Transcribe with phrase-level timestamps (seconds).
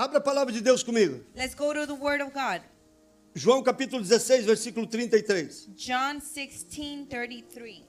[0.00, 1.22] Abra a palavra de Deus comigo.
[1.36, 2.62] Let's go to the Word of God.
[3.34, 5.68] João capítulo 16, versículo 33.
[5.76, 7.82] John 16 33.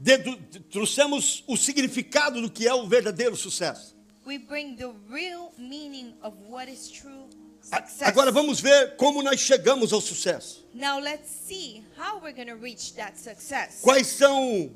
[0.00, 0.36] Dedu-
[0.72, 3.96] trouxemos o significado do que é o verdadeiro sucesso.
[4.26, 7.28] We bring the real meaning of what is true
[7.60, 8.08] success.
[8.08, 10.66] Agora vamos ver como nós chegamos ao sucesso.
[10.74, 13.82] Now let's see how we're going to reach that success.
[13.82, 14.74] Quais são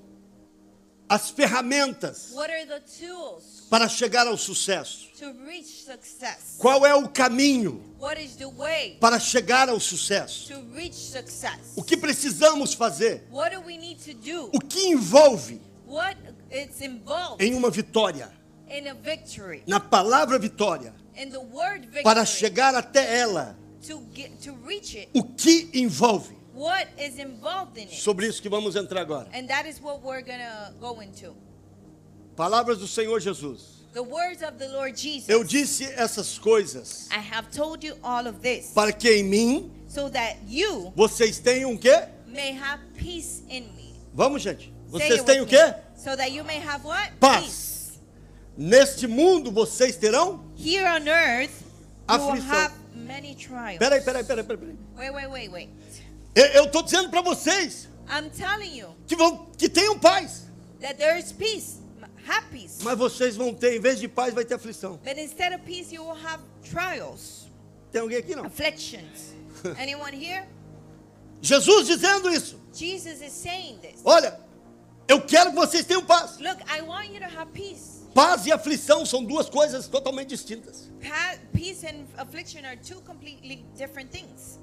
[1.11, 2.33] as ferramentas
[3.69, 5.11] para chegar ao sucesso?
[6.57, 7.83] Qual é o caminho
[9.01, 10.53] para chegar ao sucesso?
[11.75, 13.25] O que precisamos fazer?
[14.53, 15.61] O que envolve
[17.41, 18.31] em uma vitória?
[19.67, 20.95] Na palavra vitória,
[22.05, 23.59] para chegar até ela,
[25.13, 26.40] o que envolve?
[26.55, 28.01] What is involved in it?
[28.01, 29.29] Sobre isso que vamos entrar agora.
[29.33, 31.35] And that is what we're to go into.
[32.37, 33.81] Palavras do Senhor Jesus.
[33.93, 35.29] The words of the Lord Jesus.
[35.29, 39.71] Eu disse essas coisas I have told you all of this para que em mim
[39.89, 42.09] so that you vocês tenham o quê?
[42.27, 43.95] may have peace in me.
[44.15, 44.73] Vamos, gente.
[44.89, 45.75] Vocês têm o quê?
[45.97, 47.13] So that you may have what?
[47.21, 47.43] Paz.
[47.43, 48.01] Peace.
[48.57, 50.41] Neste mundo vocês terão?
[50.57, 51.63] Here on earth,
[52.09, 52.49] you will Aflição.
[52.49, 53.79] have many trials.
[53.79, 54.59] Peraí, peraí, peraí, peraí.
[54.59, 54.79] peraí.
[54.97, 55.71] Wait, wait, wait, wait.
[56.35, 60.47] Eu estou dizendo para vocês I'm telling you que, vão, que tenham paz.
[60.81, 61.79] that there is peace,
[62.27, 62.83] have peace.
[62.83, 64.99] Mas vocês vão ter, em vez de paz, vai ter aflição.
[65.05, 67.47] But instead of peace, you will have trials,
[67.93, 68.47] Tem alguém aqui não?
[68.47, 69.35] afflictions.
[69.79, 70.47] Anyone here?
[71.43, 72.59] Jesus dizendo isso.
[72.73, 74.01] Jesus is saying this.
[74.05, 74.39] Olha,
[75.09, 76.39] eu quero que vocês tenham paz.
[76.39, 78.01] Look, I want you to have peace.
[78.15, 80.91] Paz e aflição são duas coisas totalmente distintas.
[81.53, 84.59] Peace and affliction are two completely different things.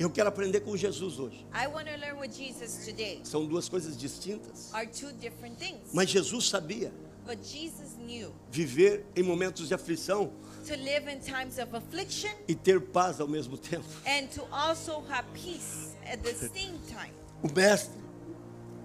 [0.00, 1.46] Eu quero aprender com Jesus hoje.
[1.52, 3.20] I want to learn with Jesus today.
[3.22, 4.72] São duas coisas distintas.
[4.72, 5.90] Are two different things.
[5.92, 6.90] Mas Jesus sabia
[7.26, 10.32] But Jesus knew viver em momentos de aflição
[10.66, 13.84] to live in times of affliction e ter paz ao mesmo tempo.
[14.06, 17.12] and to also have peace at the same time.
[17.42, 18.00] O mestre,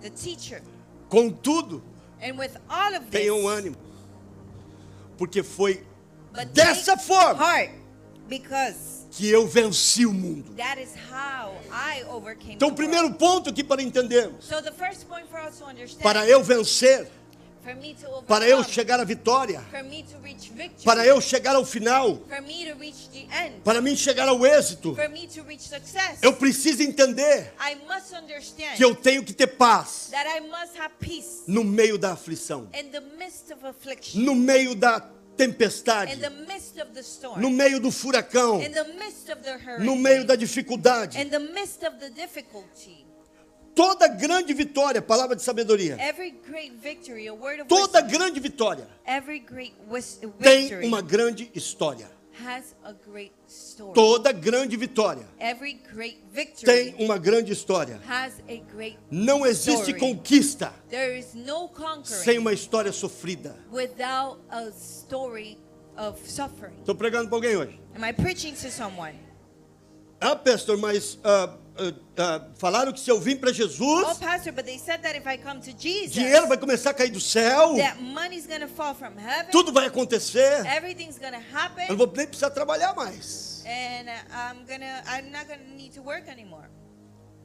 [0.01, 0.61] The teacher.
[1.09, 1.81] contudo,
[2.21, 3.77] And with all of tenham ânimo.
[5.17, 5.81] Porque foi
[6.33, 7.71] but dessa forma heart
[8.27, 10.53] because que eu venci o mundo.
[12.49, 16.03] Então, o primeiro ponto aqui para entendermos, So the first point for us to understand,
[16.03, 17.09] para eu vencer,
[18.27, 19.63] para eu chegar à vitória,
[20.83, 22.17] para eu chegar ao final,
[23.63, 24.95] para mim chegar ao êxito,
[26.21, 27.53] eu preciso entender
[28.75, 30.11] que eu tenho que ter paz
[31.47, 32.69] no meio da aflição,
[34.13, 36.19] no meio da tempestade,
[37.01, 41.17] storm, no meio do furacão, hurricane, no meio da dificuldade.
[43.75, 45.97] Toda grande vitória, palavra de sabedoria,
[46.81, 47.29] victory,
[47.67, 48.87] toda grande vitória
[50.41, 52.14] tem uma grande história.
[52.43, 53.93] Has a great story.
[53.93, 57.99] Toda grande vitória Every great victory tem uma grande história.
[58.07, 59.99] has a great Não existe Story.
[59.99, 63.55] conquista There is no conquering sem uma história sofrida.
[63.71, 65.57] without a story
[65.97, 66.75] of suffering.
[66.79, 67.79] Estou pregando para alguém hoje.
[67.95, 69.15] Am I preaching to someone?
[70.19, 71.57] Ah, pastor, mas ah,
[72.17, 75.27] ah, falaram que se eu vim para Oh, Jesus, pastor, but they said that if
[75.27, 78.43] I come to Jesus, dinheiro vai começar a cair do céu, heaven,
[79.51, 80.63] tudo vai acontecer.
[81.53, 83.63] happen, Eu não vou nem precisar trabalhar mais.
[83.65, 86.69] and uh, I'm gonna, I'm not gonna need to work anymore.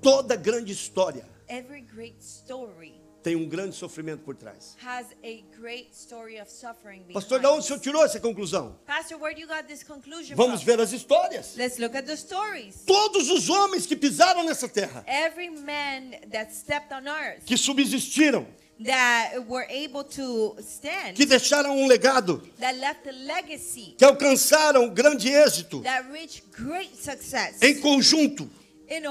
[0.02, 4.76] Toda grande história Every great story tem um grande sofrimento por trás.
[4.84, 7.14] has a great story of suffering behind.
[7.14, 8.76] Pastor, de onde o senhor tirou essa conclusão?
[8.86, 11.54] Pastor, where do you got this conclusion Vamos ver as histórias.
[11.56, 12.82] Let's look at the stories.
[12.86, 18.46] Todos os homens que pisaram nessa terra, Every man that stepped on earth, que subsistiram,
[18.82, 24.88] that were able to stand, que deixaram um legado, that left a legacy, que alcançaram
[24.88, 27.60] grande êxito, that reached great success.
[27.60, 28.50] em conjunto,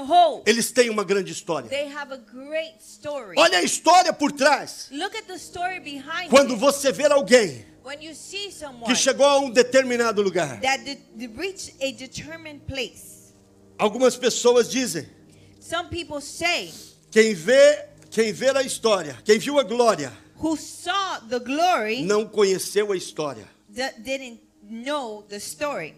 [0.02, 1.68] whole, eles têm uma grande história.
[1.70, 3.34] they have a great story.
[3.38, 4.88] Olha a história por trás.
[4.90, 6.60] Look at the story behind Quando it.
[6.60, 7.64] você vê alguém
[8.86, 10.60] que chegou a um determinado lugar,
[12.66, 13.34] place,
[13.78, 15.08] algumas pessoas dizem:
[15.58, 16.70] some people say,
[17.10, 20.12] quem vê, quem vê a história, quem viu a glória,
[21.28, 23.48] the glory não conheceu a história.
[23.74, 25.94] that didn't know the story.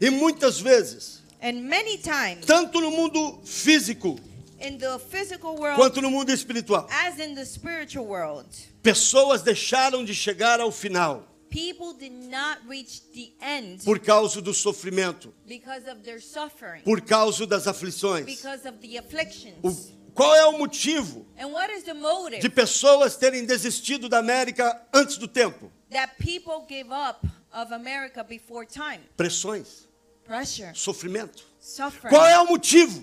[0.00, 4.18] E muitas vezes, times tanto no mundo físico
[4.60, 8.46] in the physical world quanto no mundo espiritual, as in the spiritual world,
[8.82, 14.52] pessoas deixaram de chegar ao final people did not reach the end por causa do
[14.52, 18.24] sofrimento, because of their suffering, por causa das aflições.
[18.26, 19.56] because of the afflictions.
[19.62, 24.18] O, Qual é o motivo And what is the motive de pessoas terem desistido da
[24.18, 25.70] América antes do tempo?
[25.90, 29.00] that people give up of America before time?
[29.16, 29.87] Pressões,
[30.28, 31.42] Pressure, sofrimento.
[31.58, 32.14] suffering.
[32.14, 33.02] Qual é o motivo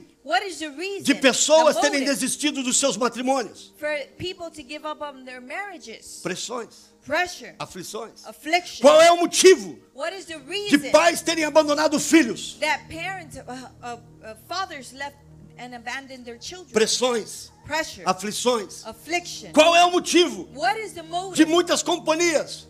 [1.01, 3.73] de pessoas terem desistido dos seus matrimônios?
[3.79, 3.89] for
[4.19, 6.21] people to give up on their marriages?
[6.21, 8.23] Pressões, Pressure, aflições.
[8.27, 8.81] affliction.
[8.81, 12.57] Qual é o motivo What is the de pais terem abandonado filhos?
[12.59, 15.17] that parents, uh, uh, uh, fathers left
[15.57, 16.71] and abandoned their children?
[16.73, 18.85] Pressões, Pressure, aflições.
[18.85, 19.51] affliction.
[19.53, 21.03] Qual é o motivo What is the
[21.33, 22.67] de muitas companhias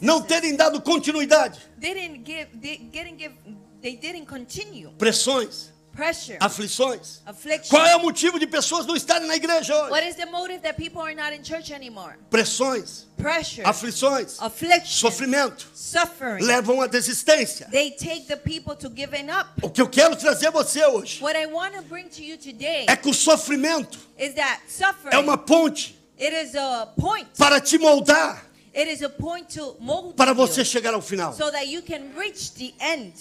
[0.00, 1.60] não terem dado continuidade?
[1.78, 3.34] didn't give, they didn't give,
[3.82, 4.90] they didn't continue?
[4.98, 7.20] Pressões, Pressure, aflições.
[7.24, 7.68] affliction.
[7.70, 9.90] Qual é o motivo de pessoas não estarem na igreja hoje?
[9.92, 12.14] What is the motive that people are not in church anymore?
[12.30, 16.42] Pressões, Pressure, aflições, affliction, sofrimento suffering.
[16.44, 17.68] levam à desistência.
[17.70, 19.50] They take the people to giving up.
[19.62, 22.36] O que eu quero trazer a você hoje What I want to bring to you
[22.38, 27.28] today é que o sofrimento is that suffering, é uma ponte it is a point.
[27.38, 28.44] para te moldar
[28.76, 31.32] It is a point to mold para você chegar ao final.
[31.34, 33.12] so that you can reach the end.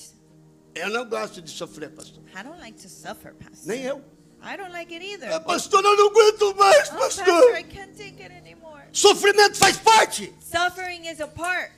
[0.76, 2.24] Eu não gosto de sofrer, pastor.
[2.36, 3.68] I don't like to suffer, Pastor.
[3.68, 4.04] Nem eu.
[4.42, 5.32] I don't like it either.
[5.32, 7.56] Ah, pastor, eu não aguento mais, Oh, Pastor, pastor.
[7.58, 8.84] I can't take it anymore.
[8.92, 10.34] Sofrimento faz parte.
[10.42, 11.72] Suffering is a part.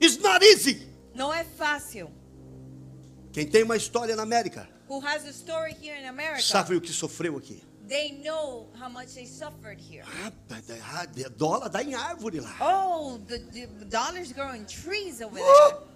[0.00, 0.88] It's not easy.
[1.14, 2.10] No es fácil.
[3.32, 6.42] Quem tem uma história na América Who has a story here in America?
[6.42, 7.62] sabe o que sofreu aqui.
[7.86, 10.04] They know how much they suffered here.
[10.06, 11.06] Ah,
[11.36, 12.56] dólar dá em árvore lá.
[12.60, 15.93] Oh, the, the dollars grow in trees over there.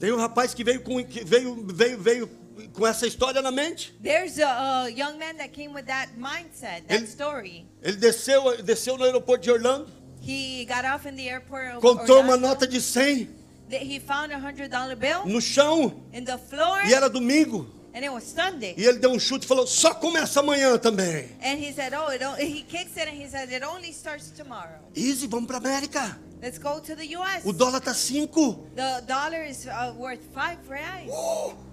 [0.00, 2.30] Tem um rapaz que veio com que veio veio veio
[2.72, 3.94] com essa história na mente.
[4.02, 7.66] There's a, a young man that came with that mindset, that Ele- story.
[7.82, 9.88] Ele desceu desceu no aeroporto de Orlando,
[10.26, 12.40] He got off in the airport of contou uma Orlando.
[12.48, 13.28] nota de 100
[13.70, 17.66] That He found a hundred dollar bill no chão in the floor, e era domingo.
[17.94, 18.74] and it was Sunday.
[18.76, 21.28] E ele deu um chute e falou: "Só começa amanhã também".
[21.42, 24.80] And he said, "Oh, it he kicks it and he says it only starts tomorrow.
[24.96, 26.18] Easy, vamos para América.
[26.42, 27.46] Let's go to the U.S.
[27.48, 28.26] O dólar tá 5.
[28.74, 31.08] The dollar is uh, worth five reais.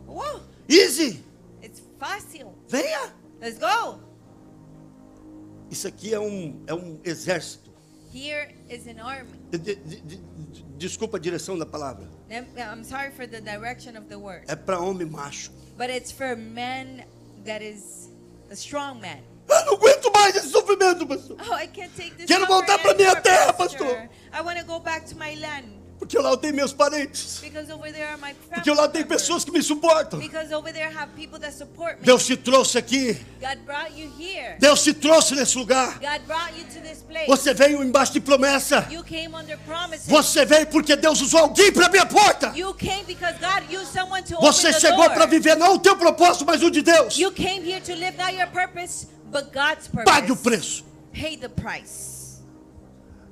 [0.07, 1.23] Whoa, Easy.
[1.61, 2.53] it's fácil.
[2.69, 3.13] Venha.
[3.41, 3.99] Let's go.
[5.69, 7.69] Isso aqui é um é um exército.
[8.13, 9.31] Here is an army.
[9.51, 12.07] De- de- de- de- desculpa a direção da palavra.
[12.29, 15.51] I'm I'm sorry for the direction of the word, É para homem macho.
[15.77, 17.05] but it's for men
[17.45, 18.09] that is
[18.49, 19.19] a strong man.
[19.49, 21.37] Eu não aguento mais esse sofrimento, pastor.
[21.39, 22.25] Oh.
[22.25, 23.87] Quero voltar pra minha terra, pastor.
[23.87, 24.09] pastor.
[24.33, 27.43] I want to go back to my land Porque lá eu tenho meus parentes.
[28.49, 30.19] Porque lá tem pessoas que me suportam.
[30.19, 32.05] Because over there have people that support me.
[32.07, 33.15] Deus te trouxe aqui.
[34.57, 35.99] Deus te trouxe nesse lugar.
[37.27, 38.87] Você veio embaixo de promessa.
[38.89, 40.07] You came under promises.
[40.07, 42.51] Você veio porque Deus usou alguém para abrir a porta.
[42.55, 46.45] You came because God used someone to Você chegou para viver não o teu propósito,
[46.47, 47.15] mas o de Deus.
[50.05, 50.85] Pague o preço.
[51.13, 52.41] Pay the price.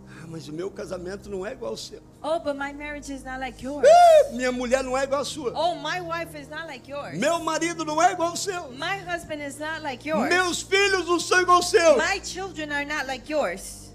[0.07, 2.01] Ah, mas o meu casamento não é igual ao seu.
[2.21, 3.87] Oh, but my marriage is not like yours.
[3.87, 5.53] Ah, minha mulher não é igual à sua.
[5.57, 7.17] Oh, my wife is not like yours.
[7.17, 8.69] Meu marido não é igual ao seu.
[8.71, 10.29] My husband is not like yours.
[10.29, 11.97] Meus filhos não são igual ao seu.
[11.97, 13.93] My children are not like yours.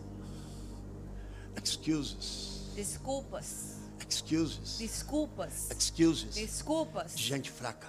[1.56, 2.72] Excuses.
[2.74, 3.74] Desculpas.
[4.08, 4.78] Excuses.
[4.78, 5.70] Desculpas.
[5.70, 6.34] Excuses.
[6.34, 7.14] Desculpas.
[7.14, 7.88] De gente fraca.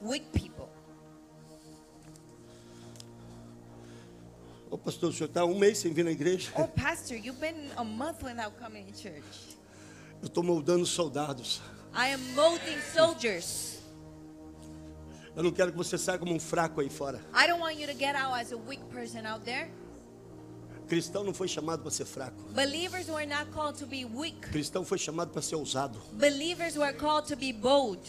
[0.00, 0.68] Weak people.
[4.72, 6.50] Ô pastor, o senhor está um mês sem vir na igreja?
[6.56, 9.58] Oh, Pastor, you've been a month without coming to church.
[10.22, 11.60] Eu estou moldando soldados.
[11.94, 13.82] I am molding soldiers.
[15.36, 17.20] Eu não quero que você saia como um fraco aí fora.
[17.34, 19.70] I don't want you to get out as a weak person out there.
[20.88, 22.42] Cristão não foi chamado para ser fraco.
[22.54, 24.40] Believers were not called to be weak.
[24.52, 26.00] Cristão foi chamado para ser ousado.
[26.14, 28.00] Believers were called to be bold.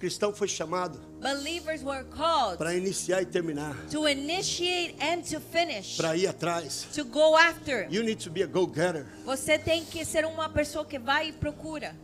[0.00, 5.98] Cristão foi chamado Believers were called para iniciar e terminar, to initiate and to finish,
[5.98, 6.86] para ir atrás.
[6.94, 7.86] to go after.
[7.90, 9.06] You need to be a go-getter.
[9.26, 11.94] Você tem que ser uma pessoa que vai e procura.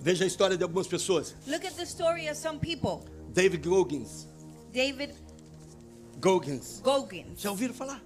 [0.00, 1.34] Veja a história de algumas pessoas.
[1.46, 3.08] Look at the story of some people.
[3.32, 4.26] David Goggins.
[4.72, 5.14] David
[6.20, 6.80] Goggins.
[6.82, 7.40] Goggins.
[7.40, 8.02] Já ouviram falar?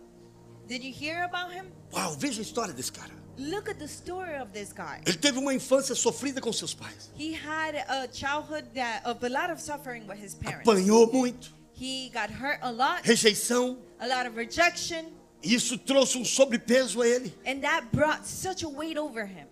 [0.66, 1.66] Did you hear about him?
[1.92, 3.20] Uau, veja a história desse cara.
[3.40, 5.00] Look at the story of this guy.
[5.06, 7.11] Ele teve uma infância sofrida com seus pais.
[7.18, 10.68] He had a childhood that of a lot of suffering with his parents.
[10.68, 13.78] Apanhou muito, He got hurt a lot, rejeição.
[13.99, 15.06] a lot of rejection,
[15.42, 17.32] isso trouxe um sobrepeso a ele.
[17.47, 19.47] and that brought such a weight over him.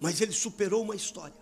[0.00, 1.34] Mas ele superou uma história.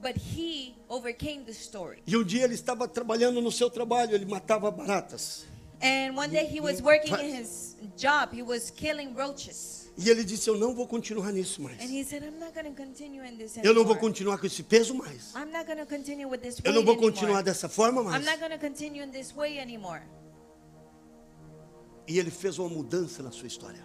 [0.00, 2.02] But he overcame the story.
[2.06, 5.44] E um dia ele estava trabalhando no seu trabalho, ele matava baratas.
[5.82, 9.89] And one day he was working in his job, he was killing roaches.
[10.00, 11.76] E ele disse: Eu não vou continuar nisso mais.
[11.76, 12.24] Said,
[13.62, 15.34] Eu não vou continuar com esse peso mais.
[15.34, 16.98] Eu não vou anymore.
[16.98, 18.24] continuar dessa forma mais.
[22.08, 23.84] E ele fez uma mudança na sua história.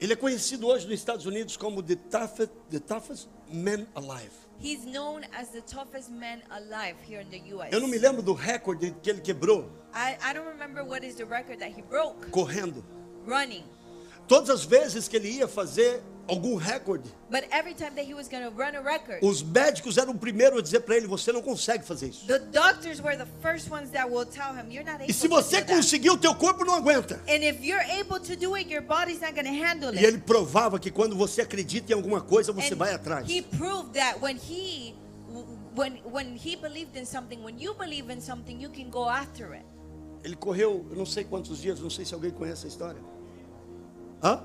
[0.00, 4.32] Ele é conhecido hoje nos Estados Unidos como the toughest, the toughest man alive.
[4.60, 7.74] He's known as the toughest man alive here in the U.S.
[7.74, 11.16] Eu não me lembro do recorde que ele quebrou I, I don't remember what is
[11.16, 12.84] the record that he broke correndo.
[13.26, 13.64] Running.
[14.28, 18.28] Todas as vezes que ele ia fazer algum recorde, But every time that he was
[18.28, 21.32] going to run a record, os médicos eram o primeiro a dizer para ele: Você
[21.32, 22.26] não consegue fazer isso.
[22.28, 25.26] the doctors were the first ones that will tell him, You're not able E se
[25.28, 27.16] você conseguir, o teu corpo não aguenta.
[27.28, 30.04] And if you're able to do it, your body's not going to handle E it.
[30.06, 33.28] ele provava que quando você acredita em alguma coisa, você And vai atrás.
[33.28, 34.94] He proved that when he
[35.74, 39.52] when when he believed in something, when you believe in something, you can go after
[39.52, 39.64] it.
[40.24, 43.00] Ele correu, eu não sei quantos dias, não sei se alguém conhece a história.
[44.22, 44.44] Hã?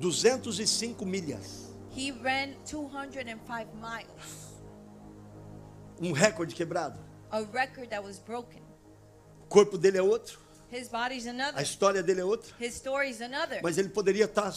[0.00, 1.68] 205 milhas.
[1.94, 4.54] He ran 205 miles,
[6.00, 6.98] Um recorde quebrado.
[7.30, 8.62] a record that was broken.
[9.42, 10.38] O corpo dele é outro,
[10.72, 11.60] His body's a another.
[11.62, 12.54] história dele é outra.
[12.60, 13.60] His story's another.
[13.62, 14.52] Mas ele poderia estar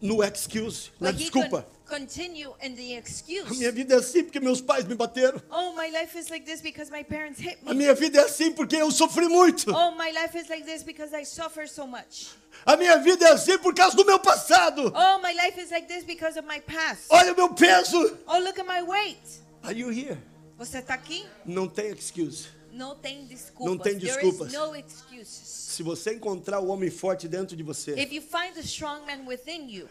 [0.00, 1.64] no excuse, na But desculpa.
[1.88, 3.48] continue in the A excuse.
[3.58, 5.40] minha vida é assim porque meus pais me bateram.
[5.50, 7.76] Oh, my life is like this because my parents hit A me.
[7.80, 9.70] minha vida é assim porque eu sofri muito.
[9.72, 12.28] Oh, my life is like this because I suffer so much.
[12.64, 14.92] A minha vida é assim por causa do meu passado.
[14.94, 17.06] Oh, my life is like this because of my past.
[17.10, 18.18] Olha o meu peso.
[18.26, 19.20] Oh, look at my weight.
[19.62, 20.18] Are you here?
[20.58, 21.24] Você tá aqui?
[21.44, 22.48] Não tem excuse.
[22.76, 23.66] Não tem desculpas.
[23.66, 24.52] Não tem There desculpas.
[24.52, 25.48] is no excuses.
[25.48, 27.92] Se você encontrar o homem forte dentro de você.
[27.92, 29.88] If you find the strong man within you,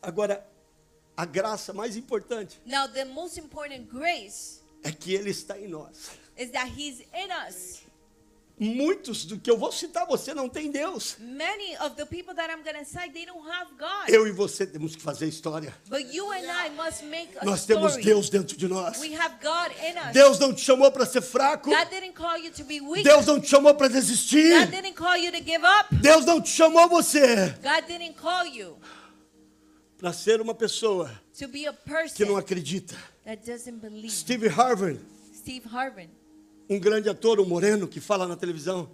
[0.00, 0.44] Agora,
[1.16, 6.10] a graça mais importante now the most important grace é que ele está em nós.
[8.62, 11.16] Muitos do que eu vou citar você não tem Deus.
[11.18, 14.08] Many of the people that I'm going to cite, they don't have God.
[14.08, 15.74] Eu e você temos que fazer história.
[15.88, 18.04] But you and I must make a Nós temos story.
[18.04, 19.00] Deus dentro de nós.
[19.00, 20.12] We have God in us.
[20.12, 21.70] Deus não te chamou para ser fraco.
[21.70, 23.02] God didn't call you to be weak.
[23.02, 24.66] Deus não te chamou para God desistir.
[24.70, 25.94] didn't call you to give up.
[25.96, 28.78] Deus não te chamou você God didn't call you
[29.98, 32.96] para ser uma pessoa to be a que não person acredita.
[33.24, 34.10] that doesn't believe.
[34.10, 35.00] Steve Harvey,
[35.34, 36.08] Steve Harvey.
[36.72, 38.90] Um grande ator, um moreno que fala na televisão.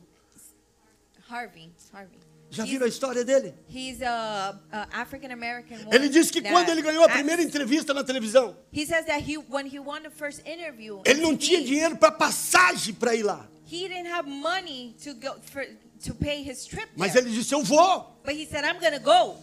[1.29, 1.71] Harvey.
[1.93, 2.19] Harvey.
[2.51, 3.55] Já He's- viram a história dele?
[3.69, 5.77] He's a, a African American.
[5.93, 9.37] Ele disse que quando ele ganhou a primeira entrevista na televisão, He says that he
[9.37, 13.47] when he won the first interview, ele não tinha dinheiro para passagem para ir lá.
[13.71, 15.63] He didn't have money to go for
[16.07, 18.19] to pay his trip Mas ele disse: Eu vou.
[18.25, 19.37] But he said, "I'm gonna go."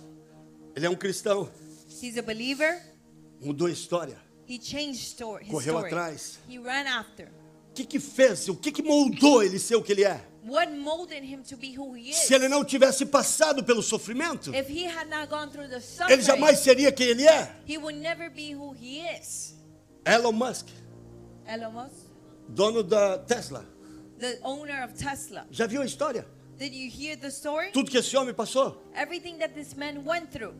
[0.75, 1.48] Ele é um cristão.
[2.01, 2.82] He's a believer.
[3.39, 4.18] Mudou a história.
[4.50, 5.46] He changed story.
[5.46, 5.88] His Correu story.
[5.94, 6.39] atrás.
[6.50, 7.30] He ran after.
[7.75, 8.48] O que, que fez?
[8.48, 10.25] O que, que moldou ele ser o que ele é?
[10.46, 12.15] What molded him to be who he is?
[12.15, 15.82] Se ele não tivesse passado pelo sofrimento, If he had not gone through the ele
[15.82, 17.53] suffering, jamais seria quem ele é.
[17.67, 19.55] he would never be who he is.
[20.05, 20.67] Elon Musk,
[21.46, 22.05] Elon Musk,
[22.48, 23.65] dono da Tesla.
[24.20, 25.46] the owner of Tesla.
[25.51, 26.25] Já viu a história?
[26.58, 27.72] Did you hear the story?
[27.74, 28.82] Tudo que esse homem passou?
[28.96, 30.53] Everything that this man went through.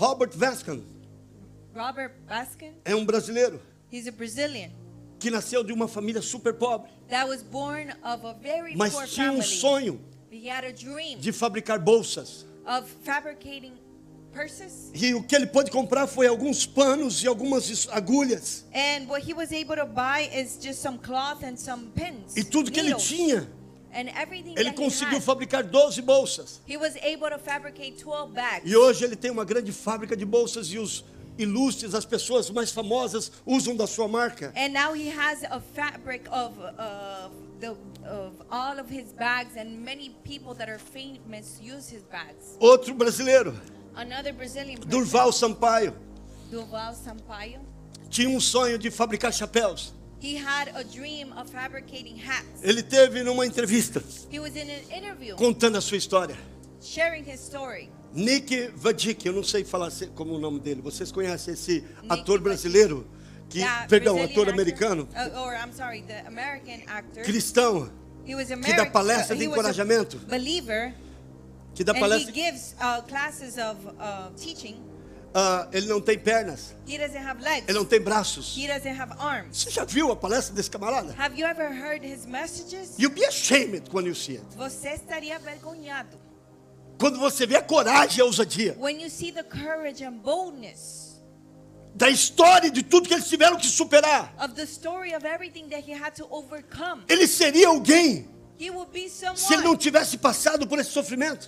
[0.00, 0.82] Robert Vescan
[1.72, 3.60] Robert Baskin, é um brasileiro
[3.92, 4.72] he's a Brazilian
[5.18, 9.06] que nasceu de uma família super pobre, that was born of a very mas poor
[9.06, 10.00] tinha um sonho
[11.20, 12.46] de fabricar bolsas.
[12.66, 13.72] of fabricating
[14.32, 14.90] purses.
[14.94, 18.64] E o que ele pôde comprar foi alguns panos e algumas agulhas.
[22.36, 23.48] E tudo que ele tinha,
[23.90, 26.60] And everything ele conseguiu fabricar 12 bolsas.
[26.66, 28.70] he was able to fabricate 12 bags.
[28.70, 31.04] E hoje ele tem uma grande fábrica de bolsas e os
[31.38, 34.52] ilustres, as pessoas mais famosas usam da sua marca.
[34.56, 37.28] And now he has a fabric of uh,
[37.60, 37.76] the
[38.06, 42.56] of all of his bags, and many people that are famous use his bags.
[42.60, 43.54] Outro brasileiro,
[43.94, 45.92] Another Brazilian person, Durval Sampaio,
[46.50, 47.60] Durval Sampaio,
[48.10, 49.92] tinha um sonho de fabricar chapéus.
[50.20, 52.62] he had a dream of fabricating hats.
[52.62, 56.36] Ele teve numa entrevista He was in an interview contando a sua história.
[56.80, 57.90] sharing his story.
[58.14, 60.80] Nick Vadic, eu não sei falar como o nome dele.
[60.82, 62.42] Vocês conhecem esse ator Vadic.
[62.44, 63.06] brasileiro?
[63.48, 67.22] Que, perdão, Brazilian ator actor- americano, uh, or I'm sorry, the American actor.
[67.24, 67.90] cristão,
[68.26, 68.84] He was que American.
[68.84, 70.94] dá palestra de encorajamento, believer,
[71.74, 72.34] que dá and he palestra.
[72.34, 74.76] gives uh, classes of uh, teaching.
[75.34, 77.64] Ah, ele não tem pernas, He doesn't have legs.
[77.68, 78.54] ele não tem braços.
[79.50, 81.14] Você já viu a palestra desse camarada?
[81.18, 82.98] Have you ever heard his messages?
[82.98, 84.44] You'll be ashamed when you see it.
[84.56, 86.18] Você estaria vergonhado.
[86.98, 91.08] Quando você vê a coragem e a ousadia When you see the courage and boldness
[91.94, 95.82] da história de tudo que eles tiveram que superar, of the story of everything that
[95.84, 97.02] he had to overcome.
[97.08, 98.28] ele seria alguém
[99.36, 101.46] se ele não tivesse passado por esse sofrimento.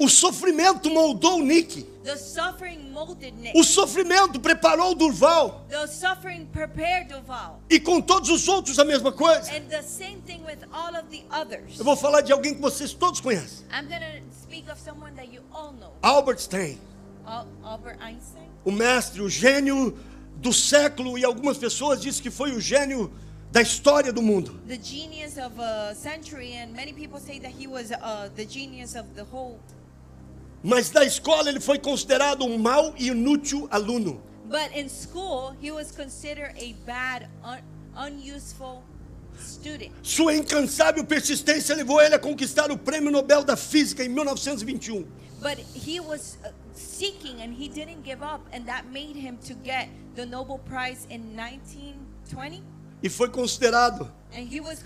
[0.00, 1.86] O sofrimento moldou o Nick.
[3.54, 5.66] O sofrimento preparou o Durval.
[7.68, 9.52] E com todos os outros a mesma coisa.
[9.52, 11.78] And the same thing with all of the others.
[11.78, 13.66] Eu vou falar de alguém que vocês todos conhecem.
[13.70, 15.92] I'm going to speak of someone that you all know.
[16.02, 16.78] Albert Einstein.
[17.26, 18.48] Al- Albert Einstein.
[18.64, 19.98] O mestre, o gênio
[20.36, 21.18] do século.
[21.18, 23.12] E algumas pessoas dizem que foi o gênio
[23.56, 24.60] da história do mundo.
[24.68, 28.94] The genius of a century, and many people say that he was uh, the genius
[28.94, 29.58] of the whole.
[30.62, 34.20] Mas na escola ele foi considerado um mau e inútil aluno.
[34.44, 37.62] But in school, he was considered a bad, un-
[37.96, 38.82] unuseful
[39.40, 39.90] student.
[40.02, 45.06] Sua incansável persistência levou ele a conquistar o Prêmio Nobel da Física em 1921.
[45.40, 49.54] But he was uh, seeking and he didn't give up, and that made him to
[49.64, 52.75] get the Nobel Prize in 1920.
[53.02, 54.82] E foi considerado And he was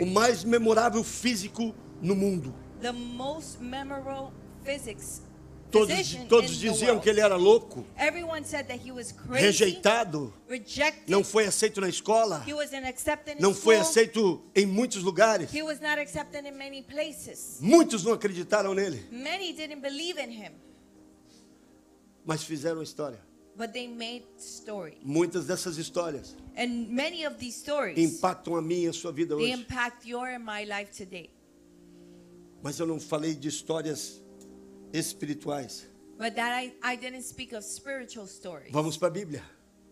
[0.00, 2.54] o mais memorável físico no mundo.
[2.80, 4.32] the most memorable
[4.64, 5.22] physics
[5.70, 10.34] Todos, todos diziam que ele era louco, Everyone said that he was crazy, rejeitado,
[11.06, 12.44] não foi aceito na escola,
[13.38, 15.54] não foi aceito em muitos lugares.
[15.54, 17.58] He was not accepted in many places.
[17.60, 20.50] Muitos não acreditaram nele, Many didn't believe in him,
[22.24, 23.20] mas fizeram história.
[23.56, 24.98] But they made story.
[25.04, 29.36] Muitas dessas histórias And many of these stories, impactam a minha e a sua vida
[29.36, 29.52] they hoje.
[29.62, 31.30] impact your and my life today.
[32.62, 34.20] Mas eu não falei de histórias
[34.92, 35.86] espirituais.
[36.18, 38.70] But that I, I didn't speak of spiritual stories.
[38.72, 39.42] Vamos para a Bíblia.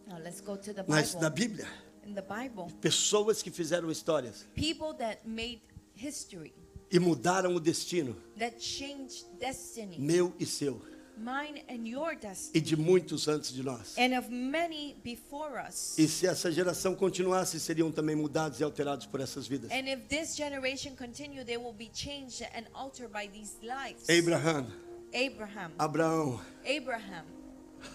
[0.07, 1.49] Now let's go to the Mas na Bible.
[1.49, 1.69] Bíblia,
[2.07, 5.61] In the Bible, pessoas que fizeram histórias people that made
[5.95, 6.55] history,
[6.91, 10.81] e mudaram o destino that changed destiny, meu e seu
[11.19, 13.95] mine and your destiny, e de muitos antes de nós.
[13.99, 15.99] and of many before us.
[15.99, 19.71] E se essa geração continuasse, seriam também mudados e alterados por essas vidas.
[19.71, 24.09] And if this generation continue, they will be changed and altered by these lives.
[24.09, 24.67] Abraham,
[25.15, 25.73] Abraham.
[25.79, 27.25] Abraão, Abraham.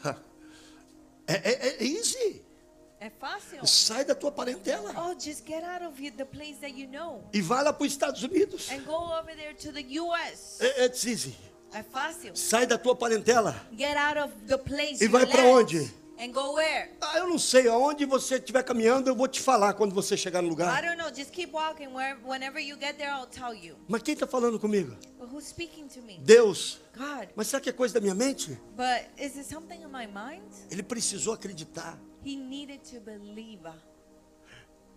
[1.27, 2.41] é, é, é easy.
[2.99, 3.67] É fácil.
[3.67, 7.41] Sai da tua parentela Oh, just get out of the place that you know e
[7.41, 8.71] vai lá para os Estados Unidos.
[8.71, 10.63] and go over there to the U.S.
[10.63, 11.35] É, it's easy.
[11.73, 12.35] É fácil.
[12.35, 13.55] Sai da tua parentela.
[13.77, 15.91] Get out of the place E vai left onde?
[16.19, 16.91] And go where?
[17.01, 20.41] Ah, eu não sei, aonde você estiver caminhando, eu vou te falar quando você chegar
[20.41, 20.81] no I lugar.
[20.81, 21.09] don't know.
[21.13, 21.87] Just keep walking.
[21.87, 23.75] Where, whenever you get there, I'll tell you.
[23.87, 24.95] Mas quem está falando comigo?
[25.19, 26.19] But who's speaking to me?
[26.19, 26.79] Deus.
[26.95, 27.29] God.
[27.35, 28.57] Mas será que é coisa da minha mente?
[28.77, 30.43] But is it something in my mind?
[30.69, 31.97] Ele precisou acreditar.
[32.23, 33.67] He needed to believe.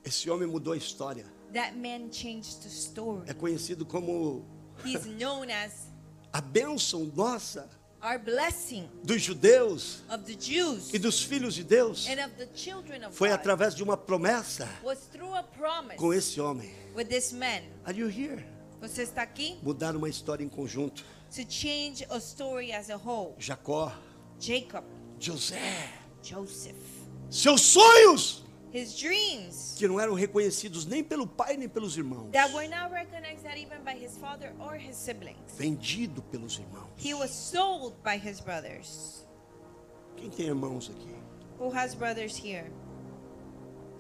[0.05, 1.25] Esse homem mudou a história.
[1.55, 3.23] That man changed the story.
[3.27, 4.45] É conhecido como
[4.85, 5.91] He's known as
[6.37, 7.67] a bênção nossa
[8.05, 10.03] our blessing dos judeus
[10.39, 12.07] Jews e dos filhos de Deus.
[13.13, 14.69] Foi através de uma promessa
[15.97, 16.71] com esse homem.
[17.87, 18.45] Are you here?
[18.83, 21.07] Você está aqui Mudaram uma história em conjunto.
[21.35, 23.35] to change a story as a whole.
[23.39, 23.91] Jacó,
[24.39, 24.85] Jacob,
[25.19, 25.91] José,
[26.23, 26.77] Joseph,
[27.31, 32.31] seus sonhos his dreams que não eram reconhecidos nem pelo pai nem pelos irmãos.
[32.33, 35.39] that were not recognized not even by his father or his siblings.
[35.57, 36.89] Vendido pelos irmãos.
[36.97, 39.27] He was sold by his brothers.
[40.17, 41.15] Quem tem irmãos aqui?
[41.59, 42.71] Who has brothers here?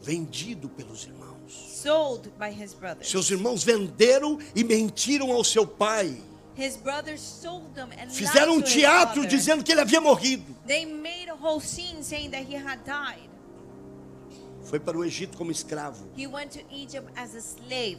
[0.02, 1.52] Vendido pelos irmãos.
[1.83, 3.09] Sold by his brothers.
[3.09, 6.22] Seus irmãos venderam e mentiram ao seu pai.
[6.57, 10.57] His brothers sold them and Fizeram um teatro dizendo que ele havia morrido.
[10.66, 13.29] They made a whole scene saying that he had died.
[14.66, 16.05] Foi para o Egito como escravo.
[16.16, 17.98] He went to Egypt as a slave.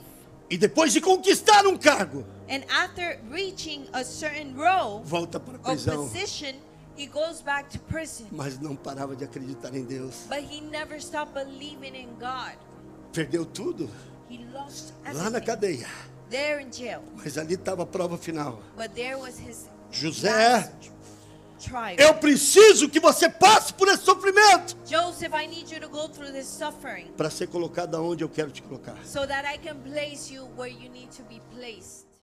[0.49, 5.59] E depois de conquistar um cargo, And after reaching a certain row volta para a
[5.59, 6.07] prisão.
[6.07, 6.53] position,
[6.97, 8.27] he goes back to prison.
[8.31, 10.25] Mas não parava de acreditar em Deus.
[10.29, 12.55] But he never stopped believing in God.
[13.13, 13.89] Perdeu tudo
[14.29, 15.87] He lost lá na everything cadeia.
[16.29, 17.01] there in jail.
[17.15, 18.61] Mas ali estava a prova final.
[18.77, 20.91] But there was his José, last.
[21.97, 26.31] Eu preciso que você passe por esse sofrimento Joseph, I need you to go through
[26.31, 28.95] this suffering para ser colocado aonde eu quero te colocar.
[29.03, 32.06] so that I can place you where you need to be placed.